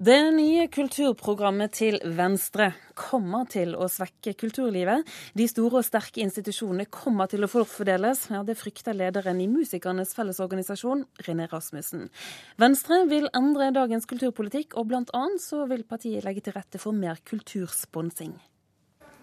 Det 0.00 0.30
nye 0.32 0.62
kulturprogrammet 0.72 1.74
til 1.76 1.98
Venstre 2.16 2.70
kommer 2.96 3.44
til 3.52 3.74
å 3.76 3.84
svekke 3.84 4.32
kulturlivet. 4.40 5.04
De 5.36 5.44
store 5.44 5.82
og 5.82 5.84
sterke 5.84 6.22
institusjonene 6.24 6.86
kommer 6.88 7.28
til 7.28 7.44
å 7.44 7.50
forfordeles. 7.52 8.22
Ja, 8.32 8.40
det 8.40 8.56
frykter 8.56 8.96
lederen 8.96 9.42
i 9.44 9.48
Musikernes 9.52 10.16
Fellesorganisasjon, 10.16 11.04
René 11.26 11.50
Rasmussen. 11.52 12.08
Venstre 12.56 13.02
vil 13.12 13.28
endre 13.36 13.68
dagens 13.76 14.08
kulturpolitikk, 14.08 14.78
og 14.80 14.88
bl.a. 14.88 15.22
så 15.36 15.66
vil 15.68 15.84
partiet 15.84 16.24
legge 16.24 16.46
til 16.48 16.56
rette 16.56 16.80
for 16.80 16.96
mer 16.96 17.20
kultursponsing. 17.20 18.32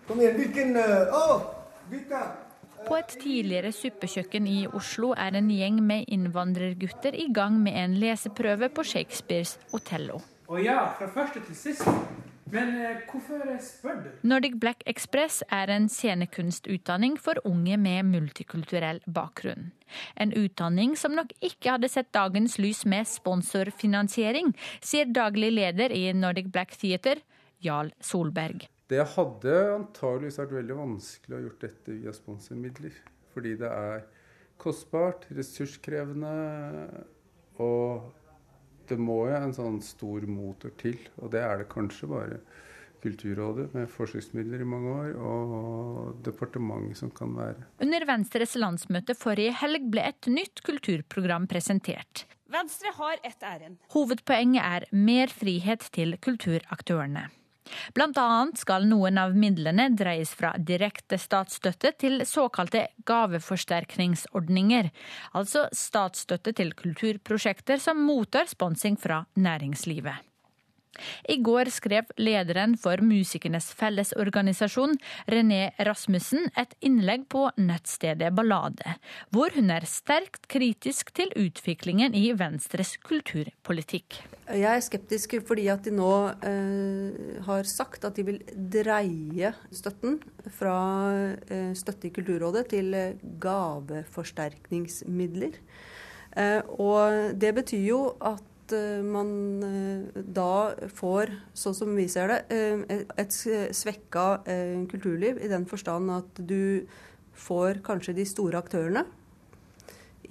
Kom 0.06 0.22
igjen, 0.22 0.38
hvilken 0.44 0.78
uh, 0.78 1.10
Å, 1.10 1.26
gutta! 1.90 2.24
På 2.86 3.02
et 3.02 3.18
tidligere 3.18 3.74
suppekjøkken 3.74 4.46
i 4.46 4.60
Oslo 4.70 5.16
er 5.18 5.42
en 5.42 5.50
gjeng 5.50 5.82
med 5.82 6.06
innvandrergutter 6.06 7.18
i 7.18 7.32
gang 7.34 7.58
med 7.66 7.82
en 7.82 7.98
leseprøve 7.98 8.70
på 8.70 8.86
Shakespeares 8.94 9.58
Othello. 9.74 10.22
Å 10.48 10.60
ja, 10.64 10.80
fra 10.96 11.10
første 11.12 11.42
til 11.44 11.56
sist. 11.60 11.84
Men 12.48 12.70
eh, 12.80 13.02
hvorfor 13.10 13.42
spør 13.60 13.98
du? 14.06 14.12
Nordic 14.28 14.54
Black 14.62 14.84
Express 14.88 15.42
er 15.52 15.68
en 15.74 15.90
scenekunstutdanning 15.92 17.18
for 17.20 17.42
unge 17.48 17.76
med 17.82 18.08
multikulturell 18.08 19.02
bakgrunn. 19.12 19.74
En 20.16 20.32
utdanning 20.32 20.96
som 21.00 21.18
nok 21.18 21.34
ikke 21.44 21.74
hadde 21.76 21.90
sett 21.92 22.14
dagens 22.16 22.56
lys 22.64 22.86
med 22.88 23.10
sponsorfinansiering, 23.12 24.54
sier 24.80 25.12
daglig 25.12 25.52
leder 25.58 25.92
i 25.92 26.06
Nordic 26.16 26.48
Black 26.54 26.72
Theater, 26.80 27.20
Jarl 27.64 27.92
Solberg. 28.00 28.70
Det 28.88 29.04
hadde 29.18 29.56
antageligvis 29.74 30.40
vært 30.40 30.56
veldig 30.62 30.78
vanskelig 30.78 31.36
å 31.36 31.42
ha 31.42 31.46
gjort 31.50 31.66
dette 31.66 31.98
via 31.98 32.14
sponsormidler. 32.16 32.96
Fordi 33.34 33.58
det 33.60 33.68
er 33.68 34.08
kostbart, 34.64 35.28
ressurskrevende 35.36 36.32
og 37.60 38.08
det 38.90 38.98
må 39.02 39.26
jo 39.30 39.36
en 39.38 39.56
sånn 39.56 39.82
stor 39.86 40.26
motor 40.30 40.74
til, 40.80 40.98
og 41.22 41.32
det 41.34 41.44
er 41.44 41.62
det 41.62 41.70
kanskje 41.74 42.10
bare 42.12 42.40
Kulturrådet 42.98 43.68
med 43.76 43.90
forsøksmidler 43.94 44.64
i 44.64 44.68
mange 44.68 44.90
år, 44.90 45.12
og 45.22 46.24
departementet 46.26 46.98
som 46.98 47.12
kan 47.14 47.36
være. 47.38 47.68
Under 47.84 48.06
Venstres 48.10 48.56
landsmøte 48.58 49.14
forrige 49.18 49.54
helg 49.62 49.86
ble 49.94 50.08
et 50.10 50.30
nytt 50.34 50.64
kulturprogram 50.66 51.46
presentert. 51.52 52.26
Venstre 52.50 52.94
har 52.98 53.20
ett 53.28 53.44
ærend. 53.46 53.78
Hovedpoenget 53.94 54.64
er 54.64 54.88
mer 54.96 55.30
frihet 55.30 55.86
til 55.94 56.18
kulturaktørene. 56.24 57.28
Blant 57.96 58.18
annet 58.22 58.62
skal 58.62 58.88
noen 58.90 59.18
av 59.22 59.36
midlene 59.38 59.90
dreies 59.98 60.34
fra 60.38 60.54
direkte 60.58 61.20
statsstøtte 61.22 61.94
til 62.00 62.22
såkalte 62.28 62.88
gaveforsterkningsordninger, 63.08 64.92
altså 65.38 65.68
statsstøtte 65.76 66.56
til 66.58 66.74
kulturprosjekter 66.78 67.82
som 67.82 68.02
mottar 68.06 68.50
sponsing 68.52 68.98
fra 69.02 69.24
næringslivet. 69.36 70.28
I 71.30 71.38
går 71.44 71.70
skrev 71.74 72.06
lederen 72.20 72.78
for 72.80 72.98
Musikernes 73.04 73.74
Fellesorganisasjon, 73.78 74.98
René 75.32 75.72
Rasmussen, 75.88 76.50
et 76.58 76.76
innlegg 76.86 77.28
på 77.32 77.50
nettstedet 77.60 78.34
Ballade, 78.36 78.96
hvor 79.34 79.50
hun 79.56 79.70
er 79.74 79.86
sterkt 79.90 80.48
kritisk 80.52 81.12
til 81.18 81.30
utviklingen 81.38 82.16
i 82.18 82.34
Venstres 82.38 82.98
kulturpolitikk. 83.06 84.22
Jeg 84.48 84.72
er 84.72 84.82
skeptisk 84.84 85.36
fordi 85.48 85.68
at 85.72 85.84
de 85.84 85.92
nå 85.96 86.14
eh, 86.48 87.42
har 87.48 87.64
sagt 87.68 88.06
at 88.08 88.16
de 88.16 88.24
vil 88.28 88.40
dreie 88.74 89.50
støtten 89.76 90.14
fra 90.56 90.78
eh, 91.52 91.74
støtte 91.78 92.08
i 92.08 92.14
Kulturrådet 92.16 92.64
til 92.72 92.88
gaveforsterkningsmidler. 93.44 95.54
Eh, 96.38 96.62
og 96.80 97.34
det 97.40 97.54
betyr 97.58 97.84
jo 97.88 98.02
at 98.22 98.44
Eh, 98.74 99.04
man 99.04 99.64
eh, 99.64 100.24
da 100.36 100.74
får, 100.96 101.32
sånn 101.56 101.76
som 101.76 101.94
vi 101.96 102.08
ser 102.12 102.32
det, 102.32 102.40
eh, 102.54 103.04
et 103.20 103.34
svekka 103.76 104.44
kulturliv 104.92 105.40
i 105.44 105.52
den 105.52 105.68
forstand 105.70 106.12
at 106.12 106.42
du 106.42 106.88
får 107.38 107.82
kanskje 107.86 108.16
de 108.18 108.26
store 108.28 108.60
aktørene 108.60 109.06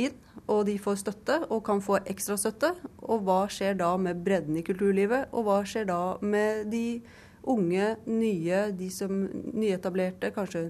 inn, 0.02 0.16
og 0.52 0.66
de 0.68 0.76
får 0.82 0.98
støtte 1.00 1.38
og 1.48 1.62
kan 1.64 1.80
få 1.80 2.00
ekstra 2.04 2.36
støtte. 2.40 2.74
Og 3.06 3.24
hva 3.24 3.46
skjer 3.50 3.78
da 3.78 3.94
med 3.96 4.20
bredden 4.26 4.58
i 4.58 4.64
kulturlivet, 4.66 5.30
og 5.32 5.46
hva 5.46 5.60
skjer 5.64 5.88
da 5.88 6.00
med 6.20 6.68
de 6.72 7.00
unge, 7.46 7.94
nye, 8.10 8.66
de 8.76 8.90
som 8.90 9.22
nyetablerte, 9.54 10.32
kanskje 10.34 10.68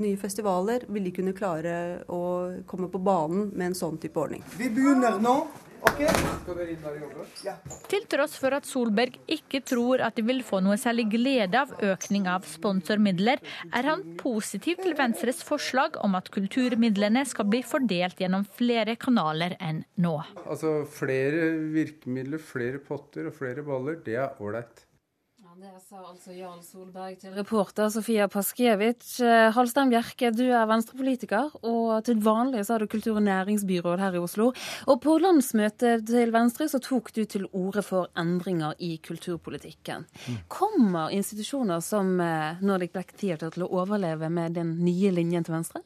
nye 0.00 0.18
festivaler? 0.18 0.88
Vil 0.90 1.06
de 1.06 1.14
kunne 1.14 1.36
klare 1.36 1.76
å 2.10 2.64
komme 2.66 2.90
på 2.90 2.98
banen 2.98 3.52
med 3.52 3.70
en 3.70 3.78
sånn 3.78 4.00
type 4.02 4.18
ordning? 4.18 4.42
Vi 4.58 4.72
begynner 4.72 5.20
nå. 5.22 5.36
Okay. 5.84 6.08
Til 7.88 8.06
tross 8.10 8.34
for 8.40 8.56
at 8.56 8.66
Solberg 8.68 9.18
ikke 9.30 9.60
tror 9.66 10.02
at 10.04 10.16
de 10.16 10.24
vil 10.26 10.40
få 10.46 10.60
noe 10.64 10.76
særlig 10.80 11.06
glede 11.12 11.60
av 11.60 11.74
økning 11.84 12.28
av 12.30 12.46
sponsormidler, 12.48 13.42
er 13.68 13.88
han 13.90 14.04
positiv 14.20 14.80
til 14.82 14.96
Venstres 14.98 15.42
forslag 15.46 15.98
om 16.04 16.16
at 16.18 16.30
kulturmidlene 16.34 17.24
skal 17.28 17.48
bli 17.52 17.62
fordelt 17.66 18.20
gjennom 18.20 18.46
flere 18.58 18.96
kanaler 19.00 19.58
enn 19.60 19.84
nå. 20.00 20.16
Altså 20.44 20.80
Flere 20.94 21.52
virkemidler, 21.74 22.40
flere 22.42 22.80
potter 22.82 23.30
og 23.30 23.36
flere 23.36 23.64
baller, 23.66 24.00
det 24.04 24.18
er 24.20 24.42
ålreit. 24.42 24.84
Det 25.64 25.80
sa 25.80 25.96
altså 25.96 26.34
Jarl 26.36 26.58
Solberg 26.60 27.14
til 27.22 27.32
reporter 27.32 27.88
Sofia 27.88 28.26
Paskevic. 28.28 29.14
Eh, 29.24 29.46
Halstein 29.56 29.88
Bjerke, 29.88 30.28
du 30.36 30.42
er 30.44 30.66
venstrepolitiker, 30.68 31.54
og 31.64 32.04
til 32.04 32.18
vanlig 32.20 32.66
så 32.66 32.74
har 32.74 32.84
du 32.84 32.90
kultur- 32.92 33.16
og 33.16 33.24
næringsbyråd 33.24 34.02
her 34.02 34.18
i 34.18 34.20
Oslo. 34.20 34.50
Og 34.84 35.00
på 35.00 35.14
landsmøtet 35.24 36.04
til 36.10 36.34
Venstre 36.34 36.68
så 36.68 36.82
tok 36.84 37.08
du 37.16 37.22
til 37.24 37.48
orde 37.56 37.80
for 37.86 38.12
endringer 38.12 38.76
i 38.76 38.98
kulturpolitikken. 39.08 40.04
Mm. 40.04 40.36
Kommer 40.52 41.16
institusjoner 41.16 41.80
som 41.80 42.12
eh, 42.20 42.60
Nordic 42.60 42.92
Black 42.92 43.16
Theatre 43.16 43.48
til 43.54 43.64
å 43.64 43.72
overleve 43.80 44.28
med 44.28 44.60
den 44.60 44.76
nye 44.84 45.16
linjen 45.16 45.48
til 45.48 45.56
Venstre? 45.56 45.80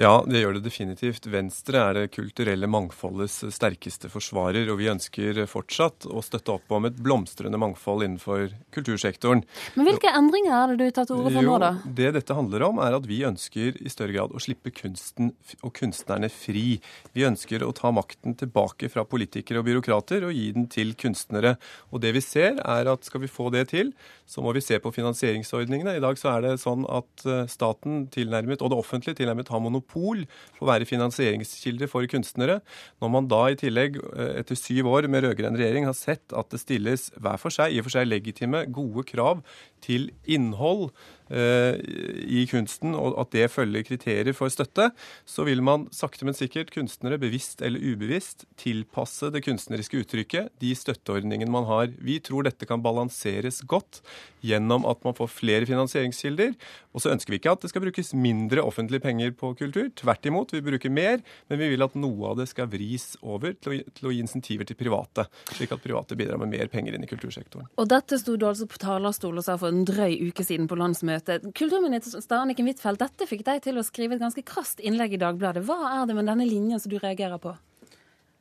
Ja, 0.00 0.22
det 0.24 0.40
gjør 0.40 0.54
det 0.56 0.62
definitivt. 0.64 1.26
Venstre 1.28 1.80
er 1.84 1.96
det 1.98 2.06
kulturelle 2.14 2.64
mangfoldets 2.72 3.42
sterkeste 3.52 4.08
forsvarer, 4.08 4.70
og 4.72 4.78
vi 4.80 4.86
ønsker 4.88 5.42
fortsatt 5.44 6.06
å 6.08 6.22
støtte 6.24 6.54
opp 6.54 6.72
om 6.72 6.86
et 6.88 6.96
blomstrende 6.96 7.58
mangfold 7.60 8.06
innenfor 8.06 8.46
kultursektoren. 8.72 9.42
Men 9.74 9.88
hvilke 9.90 10.08
endringer 10.16 10.54
er 10.56 10.72
det 10.72 10.86
du 10.88 10.96
tar 10.96 11.08
til 11.10 11.20
orde 11.20 11.34
for 11.34 11.44
nå, 11.44 11.58
da? 11.60 11.70
Det 11.84 12.14
dette 12.16 12.36
handler 12.38 12.64
om, 12.70 12.80
er 12.80 12.96
at 12.96 13.08
vi 13.10 13.18
ønsker 13.28 13.76
i 13.76 13.92
større 13.92 14.14
grad 14.16 14.32
å 14.32 14.40
slippe 14.40 14.72
kunsten 14.72 15.34
og 15.60 15.74
kunstnerne 15.76 16.32
fri. 16.32 16.80
Vi 17.12 17.28
ønsker 17.28 17.66
å 17.66 17.74
ta 17.76 17.92
makten 17.92 18.38
tilbake 18.40 18.88
fra 18.88 19.04
politikere 19.04 19.60
og 19.60 19.68
byråkrater 19.68 20.24
og 20.24 20.32
gi 20.32 20.46
den 20.56 20.70
til 20.72 20.94
kunstnere. 20.96 21.58
Og 21.92 22.00
det 22.00 22.14
vi 22.16 22.24
ser, 22.24 22.56
er 22.64 22.88
at 22.88 23.04
skal 23.04 23.26
vi 23.26 23.28
få 23.28 23.50
det 23.52 23.66
til, 23.74 23.92
så 24.24 24.40
må 24.40 24.56
vi 24.56 24.64
se 24.64 24.80
på 24.80 24.94
finansieringsordningene. 24.96 25.98
I 26.00 26.04
dag 26.08 26.16
så 26.16 26.38
er 26.38 26.48
det 26.48 26.56
sånn 26.64 26.88
at 26.88 27.28
eh, 27.28 27.44
staten 27.52 28.06
tilnærmet, 28.14 28.64
og 28.64 28.72
det 28.72 28.80
offentlige 28.80 29.20
tilnærmet 29.20 29.52
har 29.52 29.60
monopol 29.60 29.89
monopol 29.90 30.26
på 30.58 30.64
å 30.64 30.70
være 30.70 30.88
finansieringskilde 30.88 31.88
for 31.88 32.06
kunstnere. 32.06 32.60
Når 33.00 33.10
man 33.10 33.28
da 33.28 33.50
i 33.50 33.56
tillegg, 33.56 33.96
eh, 34.16 34.40
etter 34.40 34.54
syv 34.54 34.86
år 34.86 35.08
med 35.08 35.24
rød-grønn 35.24 35.56
regjering, 35.56 35.84
har 35.84 35.94
sett 35.94 36.32
at 36.32 36.50
det 36.50 36.60
stilles 36.60 37.10
hver 37.18 37.38
for 37.38 37.50
seg, 37.50 37.72
i 37.72 37.78
og 37.78 37.84
for 37.84 37.98
seg 37.98 38.08
legitime, 38.08 38.70
gode 38.70 39.04
krav 39.04 39.42
til 39.80 40.10
innhold 40.26 40.90
i 41.30 42.42
kunsten, 42.50 42.94
og 42.98 43.14
at 43.22 43.30
det 43.34 43.46
følger 43.52 43.84
kriterier 43.86 44.34
for 44.36 44.50
støtte, 44.50 44.88
så 45.28 45.44
vil 45.46 45.62
man 45.62 45.86
sakte, 45.94 46.26
men 46.26 46.36
sikkert, 46.36 46.72
kunstnere 46.74 47.20
bevisst 47.22 47.62
eller 47.62 47.82
ubevisst, 47.92 48.46
tilpasse 48.60 49.30
det 49.30 49.44
kunstneriske 49.46 50.02
uttrykket, 50.02 50.50
de 50.62 50.72
støtteordningene 50.74 51.52
man 51.52 51.68
har. 51.68 51.92
Vi 52.02 52.18
tror 52.24 52.48
dette 52.48 52.66
kan 52.66 52.82
balanseres 52.82 53.62
godt 53.70 54.00
gjennom 54.42 54.86
at 54.88 55.02
man 55.04 55.14
får 55.14 55.30
flere 55.30 55.68
finansieringskilder. 55.68 56.56
Og 56.96 57.04
så 57.04 57.12
ønsker 57.12 57.34
vi 57.34 57.38
ikke 57.40 57.54
at 57.54 57.62
det 57.62 57.70
skal 57.70 57.84
brukes 57.84 58.12
mindre 58.16 58.64
offentlige 58.66 59.04
penger 59.04 59.34
på 59.36 59.52
kultur. 59.58 59.90
Tvert 60.00 60.26
imot, 60.26 60.54
vi 60.56 60.64
bruker 60.64 60.90
mer, 60.90 61.22
men 61.50 61.60
vi 61.60 61.70
vil 61.74 61.86
at 61.86 61.94
noe 62.00 62.32
av 62.32 62.40
det 62.40 62.48
skal 62.50 62.70
vris 62.72 63.12
over 63.20 63.54
til 63.54 63.76
å, 63.76 63.78
til 63.94 64.10
å 64.10 64.14
gi 64.14 64.22
insentiver 64.24 64.66
til 64.66 64.78
private, 64.80 65.28
slik 65.52 65.76
at 65.76 65.84
private 65.84 66.18
bidrar 66.18 66.40
med 66.42 66.54
mer 66.56 66.72
penger 66.72 66.96
inn 66.96 67.06
i 67.06 67.10
kultursektoren. 67.10 67.70
Og 67.78 67.90
dette 67.92 68.18
sto 68.18 68.34
du 68.40 68.48
altså 68.48 68.66
på 68.70 68.80
talerstolen 68.82 69.42
og 69.42 69.46
sa 69.46 69.58
for 69.60 69.70
en 69.70 69.86
drøy 69.86 70.18
uke 70.30 70.46
siden 70.46 70.66
på 70.70 70.78
landsmøtet 70.80 71.19
møte. 71.20 71.40
Kulturminister 71.56 72.40
Anniken 72.40 72.68
Huitfeldt, 72.68 73.02
dette 73.04 73.28
fikk 73.28 73.44
deg 73.46 73.64
til 73.64 73.78
å 73.78 73.86
skrive 73.86 74.16
et 74.16 74.22
ganske 74.22 74.44
krast 74.46 74.80
innlegg 74.80 75.14
i 75.16 75.20
Dagbladet. 75.20 75.64
Hva 75.66 76.00
er 76.00 76.06
det 76.08 76.16
med 76.16 76.28
denne 76.30 76.48
linjen 76.48 76.80
som 76.80 76.90
du 76.90 76.98
reagerer 76.98 77.40
på? 77.42 77.54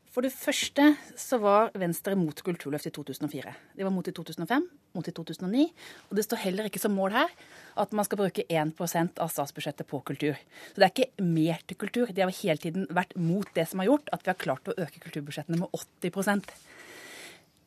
For 0.09 0.25
det 0.25 0.33
første 0.33 0.95
så 1.19 1.37
var 1.37 1.69
Venstre 1.77 2.15
mot 2.17 2.33
kulturløft 2.33 2.89
i 2.89 2.91
2004. 2.91 3.51
De 3.77 3.85
var 3.85 3.93
mot 3.93 4.07
i 4.09 4.13
2005, 4.15 4.65
mot 4.97 5.05
i 5.05 5.13
2009. 5.13 5.67
Og 6.09 6.17
det 6.17 6.25
står 6.25 6.41
heller 6.47 6.65
ikke 6.65 6.81
som 6.81 6.95
mål 6.97 7.13
her 7.13 7.35
at 7.79 7.93
man 7.95 8.07
skal 8.07 8.23
bruke 8.23 8.43
1% 8.49 9.21
av 9.21 9.29
statsbudsjettet 9.29 9.87
på 9.87 10.01
kultur. 10.09 10.39
Så 10.71 10.81
det 10.81 10.87
er 10.87 10.95
ikke 10.95 11.27
mer 11.29 11.61
til 11.69 11.77
kultur. 11.77 12.09
De 12.09 12.25
har 12.25 12.33
hele 12.41 12.57
tiden 12.63 12.89
vært 12.89 13.13
mot 13.21 13.47
det 13.53 13.67
som 13.69 13.83
har 13.83 13.91
gjort 13.91 14.09
at 14.15 14.25
vi 14.25 14.33
har 14.33 14.41
klart 14.41 14.73
å 14.73 14.75
øke 14.79 15.03
kulturbudsjettene 15.05 15.61
med 15.61 15.77
80% 15.77 16.53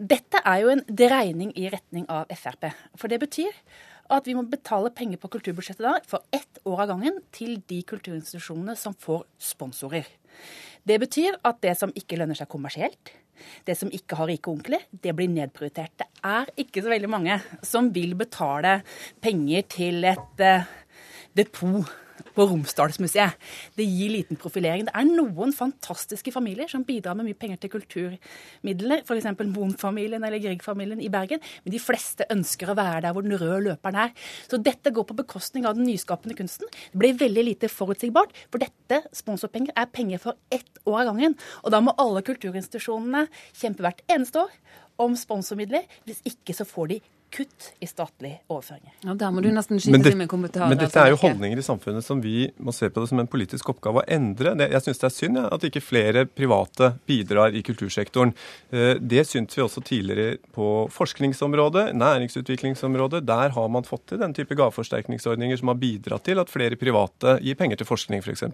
Dette 0.03 0.41
er 0.43 0.65
jo 0.65 0.71
en 0.73 0.81
dreining 0.89 1.53
i 1.55 1.69
retning 1.71 2.09
av 2.11 2.27
Frp. 2.35 2.73
For 2.99 3.13
det 3.13 3.21
betyr 3.23 3.55
at 4.15 4.29
vi 4.29 4.35
må 4.37 4.45
betale 4.49 4.93
penger 4.95 5.21
på 5.21 5.31
kulturbudsjettet 5.33 5.85
da, 5.85 5.97
for 6.09 6.25
ett 6.35 6.61
år 6.69 6.85
av 6.85 6.93
gangen 6.95 7.19
til 7.35 7.59
de 7.71 7.81
kulturinstitusjonene 7.89 8.77
som 8.79 8.97
får 8.99 9.25
sponsorer. 9.41 10.09
Det 10.87 10.99
betyr 11.03 11.39
at 11.47 11.61
det 11.63 11.77
som 11.79 11.93
ikke 11.97 12.19
lønner 12.19 12.39
seg 12.39 12.51
kommersielt, 12.51 13.13
det 13.67 13.77
som 13.79 13.91
ikke 13.95 14.19
har 14.19 14.29
rike 14.31 14.51
onkler, 14.53 14.85
det 14.91 15.15
blir 15.17 15.31
nedprioritert. 15.31 15.95
Det 15.99 16.09
er 16.27 16.51
ikke 16.63 16.83
så 16.85 16.93
veldig 16.93 17.11
mange 17.11 17.39
som 17.67 17.91
vil 17.95 18.15
betale 18.19 18.81
penger 19.23 19.67
til 19.73 20.07
et 20.07 20.45
uh, 20.45 20.69
depot 21.39 21.89
på 22.35 22.47
Romsdalsmuseet. 22.49 23.39
Det 23.77 23.87
gir 23.87 24.13
liten 24.13 24.39
profilering. 24.41 24.87
Det 24.89 24.95
er 24.97 25.09
noen 25.09 25.55
fantastiske 25.57 26.33
familier 26.35 26.71
som 26.71 26.85
bidrar 26.87 27.17
med 27.19 27.29
mye 27.29 27.39
penger 27.39 27.61
til 27.63 27.73
kulturmidler, 27.77 29.05
f.eks. 29.05 29.29
Moen-familien 29.53 30.23
eller 30.23 30.43
Grieg-familien 30.43 31.03
i 31.03 31.11
Bergen, 31.13 31.43
men 31.65 31.75
de 31.75 31.81
fleste 31.83 32.27
ønsker 32.33 32.73
å 32.73 32.77
være 32.79 33.05
der 33.07 33.17
hvor 33.17 33.27
den 33.27 33.37
røde 33.41 33.63
løperen 33.69 34.01
er. 34.07 34.15
Så 34.49 34.61
dette 34.63 34.93
går 34.95 35.09
på 35.09 35.19
bekostning 35.23 35.69
av 35.69 35.79
den 35.79 35.89
nyskapende 35.89 36.37
kunsten. 36.39 36.71
Det 36.93 37.03
blir 37.03 37.19
veldig 37.21 37.47
lite 37.51 37.73
forutsigbart, 37.73 38.35
for 38.53 38.63
dette 38.63 39.03
sponsorpenger 39.17 39.77
er 39.79 39.91
penger 39.93 40.23
for 40.23 40.39
ett 40.53 40.83
år 40.87 41.03
av 41.03 41.13
gangen. 41.13 41.39
Og 41.63 41.75
da 41.75 41.83
må 41.85 41.97
alle 42.01 42.25
kulturinstitusjonene 42.27 43.27
kjempe 43.51 43.85
hvert 43.85 44.05
eneste 44.11 44.47
år 44.47 44.55
om 45.03 45.17
sponsormidler. 45.19 45.87
Hvis 46.07 46.23
ikke 46.29 46.57
så 46.57 46.67
får 46.69 46.95
de 46.95 47.03
kutt 47.33 47.71
i 47.81 47.87
statlige 47.89 48.43
overføringer. 48.53 48.93
Ja, 49.07 49.15
Der 49.19 49.31
må 49.33 49.41
du 49.43 49.49
nesten 49.53 49.81
skyte 49.81 49.95
Men, 49.95 50.03
det, 50.05 50.13
med 50.21 50.29
kommentarer. 50.29 50.69
men 50.69 50.79
dette 50.79 50.93
altså, 50.93 51.07
er 51.07 51.15
jo 51.15 51.21
holdninger 51.23 51.59
i 51.59 51.65
samfunnet 51.65 52.05
som 52.05 52.21
vi 52.23 52.51
må 52.61 52.75
se 52.77 52.91
på 52.93 53.01
det 53.01 53.09
som 53.09 53.23
en 53.23 53.31
politisk 53.31 53.71
oppgave 53.73 54.03
å 54.03 54.07
endre. 54.07 54.53
Jeg 54.61 54.85
syns 54.85 55.01
det 55.01 55.09
er 55.09 55.15
synd 55.17 55.41
ja, 55.41 55.47
at 55.57 55.65
ikke 55.65 55.81
flere 55.81 56.27
private 56.29 56.93
bidrar 57.09 57.57
i 57.57 57.63
kultursektoren. 57.65 58.35
Eh, 58.71 58.95
Det 59.01 59.25
syntes 59.27 59.57
vi 59.57 59.63
også 59.65 59.81
tidligere 59.85 60.37
på 60.53 60.89
forskningsområdet, 60.93 61.95
næringsutviklingsområdet. 61.97 63.25
Der 63.27 63.49
har 63.57 63.69
man 63.69 63.85
fått 63.89 64.07
til 64.13 64.21
den 64.21 64.35
type 64.35 64.55
gaveforsterkningsordninger 64.55 65.57
som 65.59 65.73
har 65.73 65.81
bidratt 65.81 66.25
til 66.29 66.39
at 66.39 66.53
flere 66.53 66.77
private 66.77 67.39
gir 67.43 67.57
penger 67.57 67.81
til 67.81 67.87
forskning, 67.89 68.23
f.eks. 68.23 68.45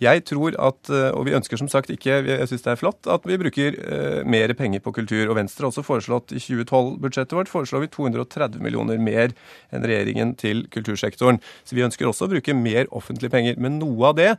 Jeg 0.00 0.24
tror 0.24 0.58
at, 0.58 0.90
eh, 0.90 1.10
og 1.14 1.26
vi 1.26 1.36
ønsker 1.38 1.56
som 1.60 1.68
sagt 1.70 1.90
ikke, 1.94 2.20
jeg 2.26 2.48
syns 2.50 2.66
det 2.66 2.72
er 2.74 2.80
flott, 2.80 3.06
at 3.06 3.22
vi 3.24 3.38
bruker 3.38 3.78
eh, 3.78 4.24
mer 4.24 4.52
penger 4.58 4.80
på 4.82 4.92
kultur. 4.98 5.28
Og 5.30 5.36
Venstre 5.38 5.64
har 5.64 5.70
også 5.70 5.86
foreslått 5.86 6.34
i 6.34 6.42
2012-budsjettet 6.42 7.36
vårt 7.36 7.50
foreslår 7.52 7.84
vi 7.86 7.92
230 8.00 8.62
millioner 8.64 9.00
mer 9.02 9.34
enn 9.70 9.84
regjeringen 9.86 10.34
til 10.40 10.64
kultursektoren. 10.72 11.40
Så 11.64 11.76
vi 11.76 11.84
ønsker 11.86 12.08
også 12.08 12.26
å 12.26 12.32
bruke 12.32 12.56
mer 12.56 12.88
offentlige 12.96 13.32
penger. 13.32 13.60
Men 13.60 13.78
noe 13.82 14.10
av 14.10 14.16
det 14.18 14.30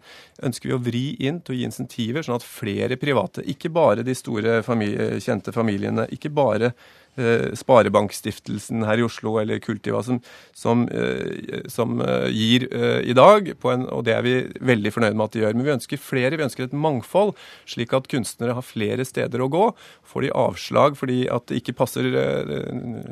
ønsker 0.43 0.71
vi 0.71 0.77
å 0.77 0.81
vri 0.81 1.05
inn 1.21 1.41
til 1.41 1.55
å 1.55 1.59
gi 1.59 1.67
insentiver, 1.69 2.25
sånn 2.25 2.39
at 2.39 2.47
flere 2.47 2.97
private, 3.01 3.45
ikke 3.51 3.71
bare 3.73 4.05
de 4.07 4.15
store 4.17 4.61
familie, 4.65 5.21
kjente 5.23 5.53
familiene, 5.55 6.07
ikke 6.15 6.33
bare 6.33 6.71
eh, 6.71 7.10
Sparebankstiftelsen 7.17 8.85
her 8.87 9.01
i 9.01 9.05
Oslo 9.05 9.35
eller 9.41 9.59
Kultiva 9.59 10.01
som, 10.03 10.19
som, 10.55 10.85
eh, 10.89 11.65
som 11.71 11.99
eh, 12.01 12.27
gir 12.31 12.67
eh, 12.71 13.01
i 13.09 13.15
dag, 13.17 13.51
på 13.59 13.71
en, 13.73 13.87
og 13.91 14.05
det 14.07 14.15
er 14.15 14.25
vi 14.25 14.35
veldig 14.61 14.93
fornøyd 14.95 15.17
med 15.17 15.25
at 15.25 15.35
de 15.35 15.43
gjør. 15.43 15.57
Men 15.57 15.67
vi 15.67 15.75
ønsker 15.75 16.01
flere, 16.01 16.37
vi 16.39 16.45
ønsker 16.47 16.67
et 16.67 16.77
mangfold, 16.77 17.33
slik 17.69 17.93
at 17.97 18.07
kunstnere 18.11 18.55
har 18.57 18.65
flere 18.65 19.05
steder 19.07 19.43
å 19.43 19.49
gå. 19.51 19.65
Får 20.07 20.27
de 20.27 20.31
avslag 20.43 20.95
fordi 20.99 21.25
at 21.31 21.49
det 21.51 21.61
ikke 21.61 21.77
passer 21.81 22.07
eh, 22.11 22.55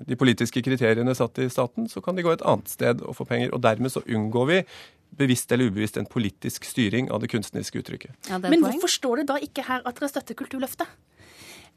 de 0.07 0.19
politiske 0.19 0.63
kriteriene 0.65 1.17
satt 1.17 1.41
i 1.43 1.49
staten, 1.51 1.89
så 1.91 2.03
kan 2.05 2.17
de 2.17 2.25
gå 2.25 2.33
et 2.33 2.45
annet 2.47 2.71
sted 2.71 3.03
og 3.03 3.19
få 3.19 3.27
penger. 3.29 3.53
Og 3.55 3.63
dermed 3.65 3.93
så 3.93 4.05
unngår 4.07 4.49
vi 4.53 4.63
bevisst 5.19 5.51
eller 5.51 5.69
ubevisst 5.69 5.97
en 5.97 6.07
politisk 6.09 6.67
styring 6.69 7.09
av 7.11 7.23
det 7.23 7.31
kunstneriske 7.31 7.81
uttrykket. 7.81 8.13
Ja, 8.29 8.37
det 8.37 8.51
Men 8.51 8.61
poeng. 8.61 8.77
hvorfor 8.77 8.91
står 8.93 9.21
det 9.21 9.29
da 9.31 9.39
ikke 9.41 9.65
her 9.65 9.81
at 9.83 9.97
dere 9.97 10.09
støtter 10.11 10.37
Kulturløftet? 10.37 10.87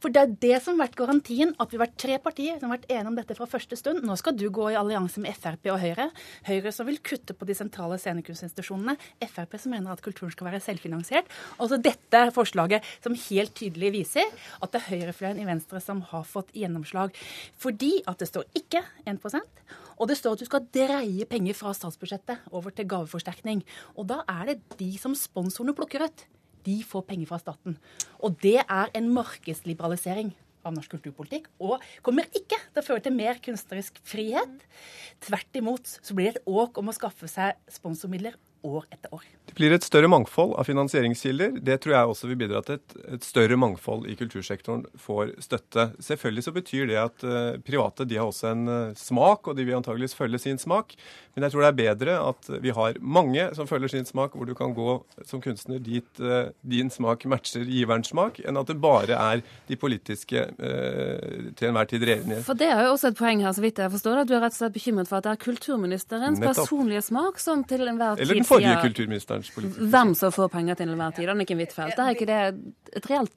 For 0.02 0.10
det 0.10 0.22
er 0.22 0.32
det 0.42 0.56
som 0.64 0.74
har 0.74 0.88
vært 0.88 0.96
garantien, 0.98 1.52
at 1.62 1.70
vi 1.70 1.78
har 1.78 1.84
vært 1.84 1.98
tre 2.02 2.16
partier 2.22 2.56
som 2.58 2.70
har 2.72 2.80
vært 2.80 2.90
enige 2.90 3.10
om 3.12 3.18
dette 3.18 3.36
fra 3.38 3.46
første 3.46 3.78
stund. 3.78 4.02
Nå 4.02 4.16
skal 4.18 4.34
du 4.34 4.48
gå 4.50 4.72
i 4.72 4.78
allianse 4.78 5.22
med 5.22 5.36
Frp 5.38 5.68
og 5.70 5.78
Høyre. 5.78 6.08
Høyre 6.48 6.72
som 6.74 6.88
vil 6.88 6.98
kutte 7.06 7.36
på 7.38 7.46
de 7.46 7.54
sentrale 7.54 8.00
scenekunstinstitusjonene. 8.02 8.96
Frp 9.22 9.54
som 9.62 9.74
mener 9.76 9.94
at 9.94 10.02
kulturen 10.02 10.34
skal 10.34 10.50
være 10.50 10.62
selvfinansiert. 10.64 11.30
Altså 11.62 11.78
dette 11.78 12.24
forslaget 12.34 12.88
som 13.04 13.14
helt 13.28 13.54
tydelig 13.58 13.92
viser 14.00 14.26
at 14.58 14.74
det 14.74 14.82
er 14.82 14.88
høyrefløyen 14.90 15.44
i 15.44 15.46
Venstre 15.46 15.78
som 15.84 16.02
har 16.10 16.26
fått 16.26 16.50
gjennomslag. 16.58 17.14
Fordi 17.62 17.94
at 18.10 18.18
det 18.18 18.32
står 18.32 18.50
ikke 18.58 18.82
1% 19.06 19.62
og 20.02 20.08
det 20.10 20.18
står 20.18 20.34
at 20.34 20.42
du 20.42 20.48
skal 20.48 20.68
dreie 20.74 21.26
penger 21.30 21.54
fra 21.54 21.70
statsbudsjettet 21.76 22.50
over 22.50 22.74
til 22.74 22.88
gaveforsterkning. 22.90 23.62
Og 23.94 24.08
da 24.10 24.22
er 24.26 24.50
det 24.50 24.78
de 24.80 24.90
som 24.98 25.14
sponsorene 25.14 25.76
plukker 25.78 26.08
ut 26.08 26.24
de 26.66 26.78
får 26.86 27.06
penger 27.08 27.30
fra 27.30 27.40
staten. 27.42 27.76
Og 28.22 28.38
det 28.42 28.60
er 28.62 28.92
en 28.96 29.10
markedsliberalisering 29.14 30.32
av 30.62 30.76
norsk 30.76 30.94
kulturpolitikk, 30.94 31.48
og 31.58 31.82
kommer 32.06 32.28
ikke 32.38 32.58
til 32.60 32.80
å 32.82 32.86
føre 32.86 33.02
til 33.02 33.16
mer 33.16 33.40
kunstnerisk 33.42 33.98
frihet. 34.06 34.62
Tvert 35.24 35.58
imot 35.58 35.96
så 35.98 36.14
blir 36.14 36.30
det 36.30 36.42
et 36.42 36.50
åk 36.50 36.78
om 36.78 36.90
å 36.90 36.96
skaffe 36.96 37.30
seg 37.30 37.58
sponsormidler 37.70 38.38
år 38.62 38.84
etter 38.90 39.14
år. 39.14 39.24
Det 39.48 39.56
blir 39.58 39.74
et 39.74 39.84
større 39.84 40.08
mangfold 40.08 40.54
av 40.56 40.64
finansieringskilder. 40.68 41.58
Det 41.64 41.76
tror 41.82 41.94
jeg 41.96 42.10
også 42.12 42.28
vil 42.30 42.38
bidra 42.40 42.62
til 42.64 42.78
et, 42.78 42.94
et 43.16 43.26
større 43.26 43.58
mangfold 43.60 44.06
i 44.08 44.14
kultursektoren 44.16 44.84
får 45.00 45.34
støtte. 45.44 45.88
Selvfølgelig 46.02 46.44
så 46.46 46.54
betyr 46.56 46.86
det 46.88 46.98
at 47.02 47.26
uh, 47.26 47.58
private 47.66 48.06
de 48.08 48.20
har 48.20 48.30
også 48.30 48.52
en 48.52 48.62
uh, 48.70 48.94
smak, 48.96 49.50
og 49.50 49.58
de 49.58 49.66
vil 49.66 49.76
antageligvis 49.76 50.16
følge 50.16 50.40
sin 50.40 50.60
smak. 50.62 50.94
Men 51.34 51.46
jeg 51.46 51.54
tror 51.54 51.64
det 51.64 51.70
er 51.70 51.78
bedre 51.80 52.16
at 52.30 52.50
vi 52.62 52.72
har 52.76 53.00
mange 53.00 53.48
som 53.56 53.68
følger 53.68 53.92
sin 53.92 54.08
smak, 54.08 54.36
hvor 54.36 54.48
du 54.48 54.54
kan 54.56 54.74
gå 54.76 54.96
som 55.28 55.42
kunstner 55.44 55.82
dit 55.82 56.22
uh, 56.22 56.52
din 56.62 56.92
smak 56.92 57.26
matcher 57.28 57.66
giverens 57.68 58.12
smak, 58.12 58.40
enn 58.46 58.60
at 58.60 58.70
det 58.70 58.78
bare 58.82 59.18
er 59.18 59.42
de 59.68 59.76
politiske 59.78 60.42
til 60.62 61.68
enhver 61.68 61.88
tid 61.88 62.04
regjerende. 62.06 62.40
For 62.46 62.58
det 62.58 62.68
er 62.70 62.84
jo 62.86 62.94
også 62.94 63.12
et 63.12 63.18
poeng 63.18 63.42
her, 63.44 63.52
så 63.54 63.62
vidt 63.64 63.80
jeg 63.80 63.92
forstår 63.92 64.16
det, 64.16 64.24
at 64.24 64.30
du 64.30 64.34
er 64.36 64.42
rett 64.44 64.54
og 64.54 64.60
slett 64.60 64.74
bekymret 64.74 65.10
for 65.10 65.18
at 65.18 65.26
det 65.26 65.32
er 65.32 65.40
kulturministerens 65.42 66.40
Nettopp. 66.40 66.62
personlige 66.62 67.02
smak 67.04 67.40
som 67.42 67.64
til 67.68 67.86
enhver 67.90 68.20
tid 68.20 68.42
forrige 68.52 68.80
kulturministerens 68.86 69.52
politikk. 69.54 69.92
hvem 69.92 70.16
som 70.18 70.34
får 70.34 70.50
penger 70.56 70.80
til 70.80 70.92
enhver 70.92 71.14
tid. 71.16 71.28
Anniken 71.32 71.62
Huitfeldt, 71.62 71.98
er 71.98 72.16
ikke 72.16 72.28
det 72.30 72.40
et 72.96 73.10
reelt 73.10 73.34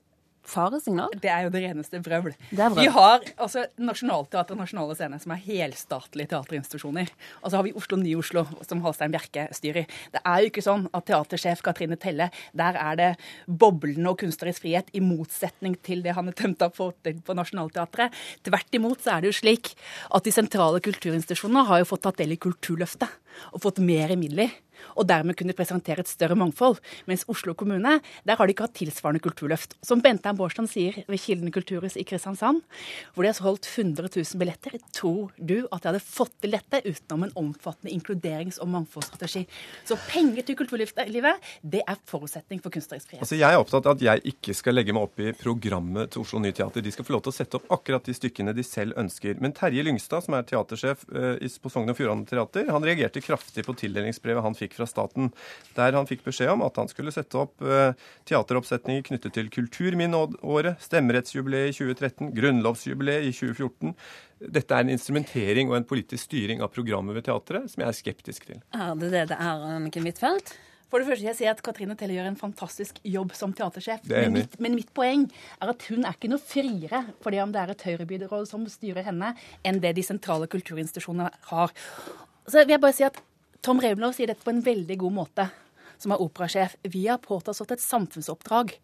faresignal? 0.49 1.13
Det 1.21 1.29
er 1.31 1.45
jo 1.45 1.51
det 1.53 1.61
reneste 1.63 1.99
vrøvl. 2.03 2.33
Det 2.49 2.59
er 2.59 2.71
vrøvl. 2.71 2.83
Vi 2.83 2.91
har 2.93 3.25
altså 3.41 3.65
Nationaltheatret 3.81 4.53
og 4.53 4.61
Nasjonale 4.61 4.97
Scene, 4.97 5.19
som 5.21 5.33
er 5.33 5.41
helstatlige 5.45 6.31
teaterinstitusjoner. 6.33 7.11
Og 7.41 7.49
så 7.49 7.57
har 7.57 7.65
vi 7.67 7.73
Oslo 7.77 7.99
Nye 8.01 8.19
Oslo, 8.21 8.45
som 8.67 8.83
Halstein 8.85 9.13
Bjerke 9.13 9.47
styrer. 9.55 9.89
Det 10.13 10.21
er 10.21 10.43
jo 10.43 10.51
ikke 10.51 10.65
sånn 10.65 10.87
at 10.95 11.07
teatersjef 11.09 11.63
Katrine 11.65 11.97
Telle, 12.01 12.29
der 12.57 12.79
er 12.81 12.99
det 12.99 13.11
boblende 13.47 14.13
og 14.13 14.19
kunstnerisk 14.21 14.65
frihet, 14.65 14.91
i 14.95 15.03
motsetning 15.03 15.77
til 15.85 16.03
det 16.05 16.15
Hanne 16.17 16.35
tømt 16.35 16.63
opp 16.65 16.77
for 16.77 16.95
på 16.95 17.37
Nationaltheatret. 17.37 18.13
Tvert 18.45 18.77
imot 18.77 19.03
så 19.03 19.15
er 19.15 19.25
det 19.25 19.33
jo 19.33 19.39
slik 19.41 19.73
at 20.13 20.25
de 20.25 20.33
sentrale 20.33 20.81
kulturinstitusjonene 20.83 21.65
har 21.69 21.81
jo 21.81 21.89
fått 21.89 22.05
tatt 22.05 22.21
del 22.21 22.35
i 22.35 22.41
Kulturløftet 22.41 23.21
og 23.53 23.61
fått 23.63 23.81
mer 23.83 24.13
midler. 24.19 24.53
Og 24.95 25.07
dermed 25.09 25.37
kunne 25.39 25.55
presentere 25.57 26.05
et 26.05 26.11
større 26.11 26.37
mangfold. 26.39 26.79
Mens 27.09 27.25
Oslo 27.31 27.55
kommune, 27.57 27.99
der 28.25 28.37
har 28.37 28.45
de 28.45 28.55
ikke 28.55 28.67
hatt 28.67 28.77
tilsvarende 28.77 29.23
kulturløft. 29.23 29.77
Som 29.85 30.03
Bentheim 30.05 30.37
Bårdstrand 30.37 30.71
sier 30.71 31.01
ved 31.09 31.21
Kilden 31.21 31.53
kulturhus 31.55 31.97
i 31.99 32.05
Kristiansand, 32.07 32.61
hvor 33.13 33.25
de 33.25 33.31
har 33.31 33.37
solgt 33.37 33.69
100 33.71 34.09
000 34.13 34.41
billetter, 34.41 34.77
tror 34.95 35.33
du 35.37 35.57
at 35.71 35.81
de 35.81 35.91
hadde 35.91 36.03
fått 36.03 36.35
til 36.43 36.55
dette 36.55 36.81
utenom 36.85 37.27
en 37.27 37.35
omfattende 37.45 37.93
inkluderings- 37.95 38.61
og 38.61 38.71
mangfoldsstrategi? 38.73 39.45
Så 39.87 39.97
penger 40.09 40.45
til 40.45 40.59
kulturlivet, 40.59 41.41
det 41.61 41.81
er 41.85 41.99
forutsetning 42.09 42.61
for 42.63 42.73
kunstnerisk 42.73 43.09
frihet. 43.09 43.23
Altså, 43.25 43.39
Jeg 43.39 43.53
er 43.53 43.61
opptatt 43.61 43.85
av 43.85 43.95
at 43.97 44.03
jeg 44.03 44.35
ikke 44.35 44.55
skal 44.57 44.77
legge 44.77 44.93
meg 44.95 45.07
opp 45.07 45.19
i 45.21 45.31
programmet 45.37 46.11
til 46.13 46.23
Oslo 46.23 46.39
Nye 46.41 46.55
Teater. 46.55 46.83
De 46.83 46.93
skal 46.93 47.07
få 47.07 47.15
lov 47.15 47.25
til 47.25 47.33
å 47.33 47.35
sette 47.35 47.59
opp 47.59 47.71
akkurat 47.73 48.05
de 48.05 48.15
stykkene 48.15 48.53
de 48.55 48.63
selv 48.65 48.97
ønsker. 48.99 49.39
Men 49.41 49.53
Terje 49.55 49.83
Lyngstad, 49.85 50.25
som 50.25 50.37
er 50.37 50.47
teatersjef 50.47 51.05
eh, 51.13 51.59
på 51.61 51.71
Sogn 51.71 51.91
og 51.91 51.97
Fjordane 51.97 52.27
Teater, 52.29 52.69
han 52.71 52.85
reagerte 52.85 53.23
kraftig 53.23 53.65
på 53.65 53.75
tildelingsbrevet 53.79 54.45
han 54.45 54.57
fikk 54.57 54.74
fra 54.77 54.87
staten, 54.89 55.31
der 55.77 55.95
han 55.97 56.09
fikk 56.09 56.25
beskjed 56.27 56.53
om 56.53 56.65
at 56.65 56.77
han 56.81 56.91
skulle 56.91 57.13
sette 57.15 57.39
opp 57.39 57.63
eh, 57.63 57.95
teateroppsetninger 58.29 59.05
knyttet 59.09 59.35
til 59.37 59.49
Kulturminneåret, 59.53 60.81
stemmerettsjubileet 60.83 61.73
i 61.73 61.77
2013, 61.79 62.31
grunnlovsjubileet 62.37 63.29
i 63.29 63.33
2014. 63.35 63.95
Dette 64.55 64.75
er 64.75 64.85
en 64.85 64.93
instrumentering 64.93 65.71
og 65.71 65.79
en 65.79 65.87
politisk 65.87 66.27
styring 66.27 66.61
av 66.63 66.73
programmet 66.75 67.15
ved 67.17 67.27
teatret 67.29 67.71
som 67.71 67.83
jeg 67.83 67.91
er 67.91 67.99
skeptisk 67.99 68.47
til. 68.51 68.63
Er 68.75 68.95
det 68.99 69.11
det 69.13 69.27
det 69.31 69.39
er, 69.39 69.67
Anniken 69.75 70.07
Huitfeldt? 70.07 70.57
For 70.91 71.01
det 71.01 71.09
første 71.09 71.25
jeg 71.25 71.37
sier 71.39 71.51
at 71.51 71.61
Katrine 71.65 71.95
Telle 71.97 72.15
gjør 72.15 72.29
en 72.29 72.37
fantastisk 72.39 72.99
jobb 73.03 73.33
som 73.35 73.53
teatersjef. 73.57 74.03
Det 74.05 74.15
er 74.15 74.29
Men 74.29 74.37
mitt, 74.37 74.59
men 74.61 74.77
mitt 74.77 74.91
poeng 74.95 75.25
er 75.59 75.71
at 75.73 75.87
hun 75.89 76.05
er 76.05 76.15
ikke 76.15 76.29
noe 76.31 76.39
friere 76.39 77.01
fordi 77.25 77.41
om 77.43 77.51
det 77.51 77.61
er 77.61 77.73
et 77.73 77.85
høyrebyråd 77.89 78.47
som 78.47 78.63
styrer 78.69 79.03
henne, 79.07 79.33
enn 79.65 79.81
det 79.83 79.95
de 79.97 80.05
sentrale 80.05 80.47
kulturinstitusjonene 80.51 81.31
har. 81.49 81.73
Så 82.45 82.61
vil 82.61 82.77
jeg 82.77 82.83
bare 82.85 82.95
si 82.95 83.07
at 83.07 83.17
Tom 83.61 83.79
Reimlov 83.83 84.15
sier 84.15 84.31
dette 84.31 84.43
på 84.45 84.53
en 84.53 84.63
veldig 84.65 84.97
god 85.03 85.15
måte, 85.15 85.49
som 86.01 86.13
er 86.13 86.23
operasjef. 86.23 86.75
Vi 86.83 87.05
har 87.07 87.21
påtatt 87.23 87.55
oss 87.55 87.63
et 87.71 87.83
samfunnsoppdrag, 87.83 88.75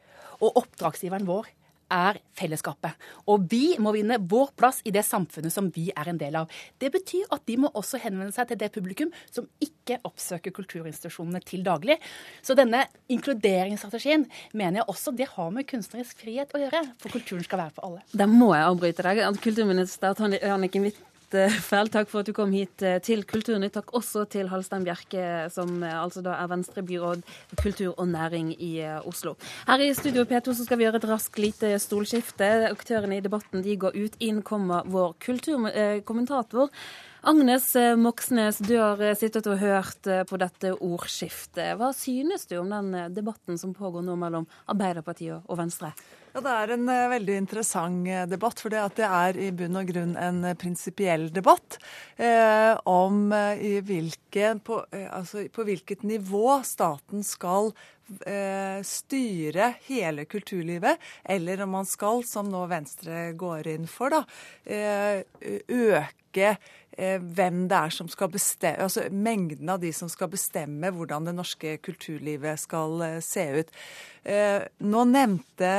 og 0.41 0.61
oppdragsgiveren 0.63 1.27
vår 1.27 1.49
er 1.91 2.19
fellesskapet. 2.39 2.95
Og 3.29 3.45
vi 3.51 3.75
må 3.83 3.93
vinne 3.95 4.19
vår 4.31 4.53
plass 4.57 4.79
i 4.87 4.93
det 4.95 5.03
samfunnet 5.05 5.53
som 5.53 5.67
vi 5.75 5.89
er 5.91 6.07
en 6.11 6.19
del 6.21 6.37
av. 6.39 6.51
Det 6.79 6.91
betyr 6.93 7.27
at 7.35 7.43
de 7.49 7.57
må 7.61 7.71
også 7.77 7.99
henvende 8.01 8.33
seg 8.35 8.47
til 8.49 8.61
det 8.61 8.71
publikum 8.73 9.11
som 9.27 9.49
ikke 9.63 9.99
oppsøker 10.07 10.55
kulturinstitusjonene 10.55 11.43
til 11.45 11.65
daglig. 11.67 11.99
Så 12.41 12.55
denne 12.57 12.85
inkluderingsstrategien 13.11 14.27
mener 14.53 14.81
jeg 14.81 14.89
også 14.93 15.15
det 15.15 15.29
har 15.35 15.53
med 15.53 15.67
kunstnerisk 15.69 16.23
frihet 16.23 16.55
å 16.55 16.63
gjøre. 16.63 16.83
For 17.03 17.13
kulturen 17.13 17.45
skal 17.47 17.65
være 17.65 17.75
for 17.77 17.89
alle. 17.89 18.03
Da 18.15 18.29
må 18.29 18.53
jeg 18.55 18.67
avbryte 18.71 19.07
deg. 19.07 19.23
Kulturminister 19.43 20.15
Anniken 20.15 20.87
Huitfeldt 20.87 21.10
Huitfeldt, 21.33 21.93
takk 21.93 22.09
for 22.11 22.21
at 22.21 22.29
du 22.29 22.33
kom 22.35 22.51
hit 22.55 22.83
eh, 22.85 22.99
til 23.03 23.23
Kulturnytt. 23.27 23.73
Takk 23.77 23.93
også 23.97 24.25
til 24.31 24.49
Halstein 24.51 24.85
Bjerke, 24.87 25.23
som 25.53 25.81
eh, 25.83 25.95
altså 25.95 26.23
da 26.25 26.35
er 26.37 26.49
Venstre-byråd 26.51 27.23
kultur 27.61 27.93
og 27.95 28.09
næring 28.11 28.51
i 28.57 28.71
Oslo. 29.07 29.35
Her 29.67 29.83
i 29.85 29.91
Studio 29.97 30.25
P2 30.27 30.55
så 30.57 30.67
skal 30.67 30.79
vi 30.79 30.87
gjøre 30.87 31.01
et 31.01 31.09
raskt 31.09 31.39
lite 31.41 31.73
stolskifte. 31.81 32.49
Aktørene 32.69 33.19
i 33.19 33.23
debatten 33.23 33.63
de 33.65 33.77
går 33.79 33.97
ut. 33.97 34.17
Inn 34.19 34.41
kommer 34.45 34.87
vår 34.91 35.15
kulturkommentator. 35.23 36.71
Agnes 37.21 37.67
Moxnes, 38.01 38.57
du 38.65 38.73
har 38.79 39.03
sittet 39.19 39.45
og 39.47 39.59
hørt 39.61 40.07
på 40.27 40.39
dette 40.41 40.73
ordskiftet. 40.73 41.75
Hva 41.77 41.91
synes 41.93 42.47
du 42.49 42.57
om 42.61 42.71
den 42.73 43.13
debatten 43.13 43.61
som 43.61 43.75
pågår 43.77 44.03
nå 44.07 44.17
mellom 44.17 44.49
Arbeiderpartiet 44.73 45.45
og 45.45 45.61
Venstre? 45.61 45.93
Ja, 46.31 46.39
Det 46.39 46.51
er 46.55 46.71
en 46.77 46.87
uh, 46.87 47.09
veldig 47.11 47.33
interessant 47.41 48.07
uh, 48.07 48.23
debatt. 48.29 48.61
For 48.63 48.71
det, 48.71 49.03
er 49.03 49.39
i 49.39 49.49
bunn 49.55 49.79
og 49.79 49.89
grunn 49.91 50.13
en 50.15 50.43
uh, 50.47 50.55
prinsipiell 50.55 51.27
debatt 51.33 51.77
eh, 52.15 52.71
om 52.87 53.31
hvilke, 53.31 54.53
på, 54.63 54.77
altså, 55.11 55.45
på, 55.51 55.65
hvilket 55.67 56.05
nivå 56.07 56.61
staten 56.67 57.25
skal 57.25 57.73
styre 58.83 59.69
hele 59.85 60.25
kulturlivet, 60.27 60.99
eller 61.31 61.61
om 61.63 61.77
man 61.77 61.87
skal, 61.87 62.25
som 62.27 62.49
nå 62.51 62.65
Venstre 62.67 63.29
går 63.39 63.69
inn 63.71 63.87
for, 63.87 64.11
da, 64.11 64.25
øke 65.71 66.49
hvem 66.97 67.61
det 67.71 67.77
er 67.77 67.93
som 67.95 68.09
skal 68.11 68.27
bestemme, 68.33 68.83
altså 68.83 69.05
mengden 69.15 69.69
av 69.71 69.79
de 69.79 69.93
som 69.95 70.09
skal 70.11 70.27
bestemme 70.33 70.91
hvordan 70.91 71.29
det 71.29 71.33
norske 71.37 71.77
kulturlivet 71.85 72.59
skal 72.59 72.99
se 73.23 73.45
ut. 73.61 73.71
Eh, 74.23 74.61
nå 74.85 75.05
nevnte 75.09 75.69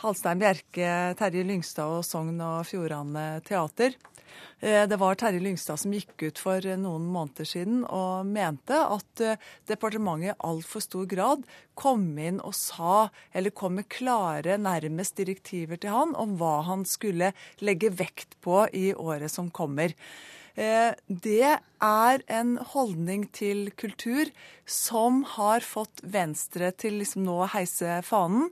Halstein 0.00 0.40
Bjerke 0.40 0.92
Terje 1.18 1.44
Lyngstad 1.44 1.98
og 1.98 2.06
Sogn 2.06 2.38
og 2.40 2.62
Fjordane 2.70 3.42
Teater. 3.44 3.98
Eh, 4.60 4.88
det 4.88 4.96
var 4.96 5.14
Terje 5.14 5.40
Lyngstad 5.42 5.78
som 5.78 5.92
gikk 5.94 6.24
ut 6.24 6.40
for 6.40 6.64
noen 6.80 7.04
måneder 7.12 7.46
siden 7.46 7.82
og 7.84 8.26
mente 8.26 8.74
at 8.80 9.22
eh, 9.22 9.38
departementet 9.70 10.32
i 10.32 10.38
altfor 10.48 10.82
stor 10.82 11.04
grad 11.10 11.44
kom 11.78 12.08
inn 12.18 12.40
og 12.42 12.56
sa, 12.58 13.06
eller 13.30 13.54
kom 13.54 13.76
med 13.78 13.86
klare, 13.92 14.56
nærmest 14.58 15.20
direktiver 15.20 15.78
til 15.78 15.94
han 15.94 16.16
om 16.18 16.34
hva 16.40 16.56
han 16.66 16.82
skulle 16.88 17.30
legge 17.62 17.92
vekt 17.94 18.34
på 18.42 18.64
i 18.74 18.88
året 18.96 19.30
som 19.30 19.52
kommer. 19.54 19.87
Eh, 20.58 20.90
det 21.06 21.54
er 21.54 22.24
en 22.26 22.56
holdning 22.72 23.28
til 23.30 23.68
kultur 23.78 24.30
som 24.66 25.22
har 25.36 25.62
fått 25.62 26.02
Venstre 26.02 26.72
til 26.74 26.98
liksom 26.98 27.22
nå 27.28 27.36
å 27.44 27.50
heise 27.52 28.00
fanen. 28.06 28.50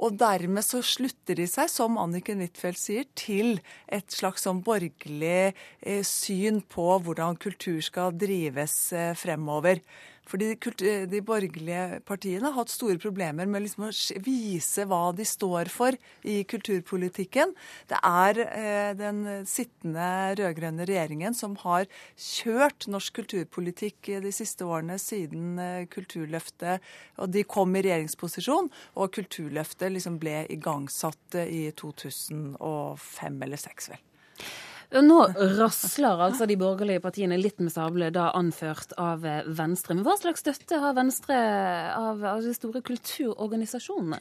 Og 0.00 0.14
dermed 0.16 0.64
så 0.64 0.80
slutter 0.84 1.36
de 1.36 1.44
seg, 1.50 1.68
som 1.68 1.98
Anniken 2.00 2.40
Huitfeldt 2.40 2.80
sier, 2.80 3.08
til 3.18 3.58
et 3.92 4.08
slags 4.14 4.46
sånn 4.46 4.62
borgerlig 4.64 5.50
eh, 5.50 6.04
syn 6.06 6.62
på 6.64 6.86
hvordan 7.04 7.36
kultur 7.42 7.82
skal 7.84 8.14
drives 8.16 8.94
eh, 8.96 9.12
fremover. 9.18 9.82
Fordi 10.30 10.52
de 11.10 11.20
borgerlige 11.26 12.00
partiene 12.06 12.48
har 12.48 12.56
hatt 12.56 12.72
store 12.72 12.98
problemer 13.02 13.48
med 13.50 13.64
liksom 13.64 13.88
å 13.88 13.92
vise 14.24 14.86
hva 14.88 15.10
de 15.16 15.26
står 15.26 15.70
for 15.72 15.96
i 16.22 16.40
kulturpolitikken. 16.48 17.54
Det 17.90 17.98
er 18.06 18.42
eh, 18.46 18.90
den 18.98 19.22
sittende 19.48 20.36
rød-grønne 20.38 20.86
regjeringen 20.88 21.36
som 21.36 21.56
har 21.64 21.88
kjørt 22.14 22.88
norsk 22.90 23.20
kulturpolitikk 23.20 24.12
de 24.24 24.34
siste 24.34 24.66
årene 24.66 24.98
siden 25.02 25.58
eh, 25.58 25.86
Kulturløftet 25.90 26.84
og 27.20 27.30
de 27.34 27.42
kom 27.48 27.74
i 27.76 27.82
regjeringsposisjon, 27.84 28.70
og 28.96 29.12
Kulturløftet 29.14 29.92
liksom 29.92 30.18
ble 30.22 30.44
igangsatt 30.52 31.36
i 31.42 31.66
2005 31.76 33.42
eller 33.44 33.60
2006, 33.60 33.90
vel. 33.90 34.04
Nå 34.90 35.18
rasler 35.58 36.18
altså 36.26 36.48
de 36.50 36.56
borgerlige 36.58 37.02
partiene 37.04 37.36
litt 37.38 37.60
med 37.62 37.70
sablene, 37.70 38.10
da 38.14 38.32
anført 38.34 38.90
av 38.98 39.22
eh, 39.26 39.46
Venstre. 39.46 39.94
Men 39.94 40.02
hva 40.06 40.16
slags 40.18 40.42
støtte 40.42 40.80
har 40.82 40.96
Venstre 40.96 41.36
av, 41.94 42.24
av 42.26 42.42
de 42.42 42.54
store 42.56 42.82
kulturorganisasjonene? 42.86 44.18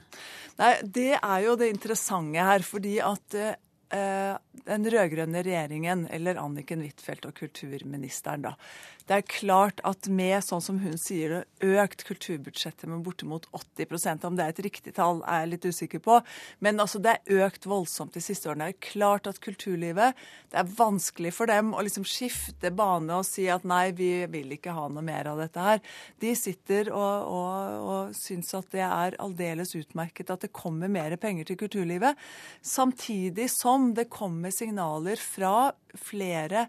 Nei, 0.62 0.74
Det 0.86 1.16
er 1.18 1.40
jo 1.48 1.58
det 1.58 1.72
interessante 1.74 2.46
her. 2.52 2.62
fordi 2.62 3.00
at 3.02 3.40
eh, 3.40 3.58
den 3.90 4.86
rød-grønne 4.94 5.42
regjeringen, 5.46 6.06
eller 6.14 6.38
Anniken 6.42 6.84
Huitfeldt 6.86 7.26
og 7.26 7.34
kulturministeren, 7.40 8.44
da, 8.46 8.56
det 9.10 9.16
er 9.18 9.26
klart 9.26 9.80
at 9.90 10.06
med, 10.06 10.38
sånn 10.46 10.62
som 10.62 10.78
hun 10.84 10.94
sier 11.02 11.32
det, 11.34 11.70
økt 11.82 12.04
kulturbudsjettet 12.06 12.86
med 12.92 13.02
bortimot 13.02 13.48
80% 13.58 14.28
Om 14.28 14.36
det 14.38 14.44
er 14.46 14.54
et 14.54 14.62
riktig 14.68 14.92
tall, 15.00 15.24
er 15.26 15.42
jeg 15.42 15.50
litt 15.56 15.66
usikker 15.66 16.02
på. 16.06 16.20
Men 16.62 16.78
altså, 16.78 17.02
det 17.02 17.16
er 17.16 17.48
økt 17.48 17.66
voldsomt 17.66 18.14
de 18.14 18.22
siste 18.22 18.52
årene. 18.52 18.68
Det 18.70 18.78
er 18.78 18.92
klart 18.92 19.30
at 19.32 19.42
kulturlivet 19.42 20.20
Det 20.52 20.60
er 20.62 20.70
vanskelig 20.78 21.32
for 21.34 21.50
dem 21.50 21.74
å 21.74 21.82
liksom 21.86 22.06
skifte 22.06 22.70
bane 22.70 23.18
og 23.18 23.26
si 23.26 23.48
at 23.50 23.66
nei, 23.66 23.90
vi 23.98 24.12
vil 24.30 24.54
ikke 24.54 24.76
ha 24.78 24.86
noe 24.94 25.06
mer 25.06 25.32
av 25.32 25.42
dette 25.42 25.66
her. 25.66 25.82
De 26.22 26.36
sitter 26.38 26.94
og, 26.94 27.34
og, 27.34 27.90
og 27.90 28.14
syns 28.18 28.54
at 28.58 28.70
det 28.76 28.86
er 28.86 29.18
aldeles 29.18 29.74
utmerket 29.78 30.30
at 30.30 30.46
det 30.46 30.54
kommer 30.54 30.92
mer 30.92 31.18
penger 31.18 31.50
til 31.50 31.58
kulturlivet. 31.64 32.18
Samtidig 32.62 33.50
som 33.50 33.79
det 33.98 34.10
kommer 34.14 34.54
signaler 34.54 35.20
fra 35.22 35.72
flere 35.98 36.68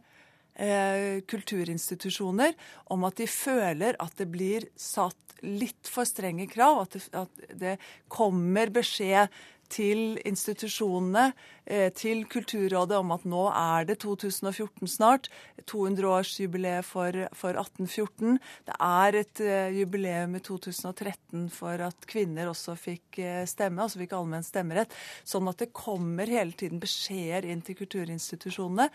eh, 0.54 1.20
kulturinstitusjoner 1.28 2.54
om 2.94 3.06
at 3.08 3.20
de 3.20 3.28
føler 3.30 3.98
at 4.02 4.16
det 4.20 4.28
blir 4.32 4.68
satt 4.78 5.16
litt 5.44 5.88
for 5.88 6.08
strenge 6.08 6.48
krav. 6.50 6.84
At 6.84 6.96
det, 6.96 7.04
at 7.16 7.56
det 7.62 7.76
kommer 8.12 8.72
beskjed 8.74 9.32
til 9.70 10.18
institusjonene, 10.26 11.30
eh, 11.66 11.88
til 11.94 12.24
Kulturrådet 12.30 12.98
om 12.98 13.14
at 13.14 13.24
nå 13.28 13.44
er 13.54 13.86
det 13.88 14.00
2014 14.02 14.90
snart. 14.90 15.30
200-årsjubileet 15.70 16.86
for, 16.86 17.14
for, 17.36 17.54
1814. 17.54 18.38
Det 18.66 18.76
er 18.80 19.18
et 19.20 19.42
uh, 19.44 19.70
jubileum 19.76 20.34
i 20.34 20.42
2013 20.42 21.48
for 21.54 21.86
at 21.86 22.08
kvinner 22.10 22.50
også 22.50 22.74
fikk 22.80 23.20
uh, 23.22 23.44
stemme, 23.46 23.84
altså 23.84 24.02
fikk 24.02 24.16
allmenn 24.18 24.46
stemmerett. 24.46 24.94
Sånn 25.24 25.48
at 25.50 25.62
det 25.62 25.72
kommer 25.76 26.30
hele 26.30 26.56
tiden 26.56 26.82
beskjeder 26.82 27.48
inn 27.50 27.62
til 27.64 27.78
kulturinstitusjonene 27.78 28.90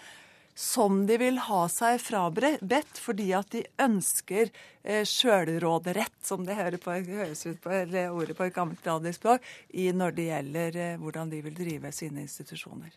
som 0.56 1.02
de 1.08 1.18
vil 1.20 1.38
ha 1.50 1.66
seg 1.72 2.00
frabedt 2.00 3.00
fordi 3.04 3.28
at 3.36 3.52
de 3.52 3.66
ønsker 3.84 4.48
eh, 4.84 5.04
sjølråderett, 5.04 6.16
som 6.24 6.46
det 6.48 6.56
høres 6.56 7.44
ut 7.46 7.60
på 7.62 7.74
eller 7.76 8.16
ordet 8.16 8.38
på 8.38 8.48
et 8.48 8.56
gammelt 8.56 8.88
radiospråk, 8.88 9.44
når 10.00 10.16
det 10.16 10.30
gjelder 10.30 10.80
eh, 10.80 11.02
hvordan 11.02 11.34
de 11.34 11.44
vil 11.44 11.58
drive 11.60 11.92
sine 11.92 12.24
institusjoner. 12.24 12.96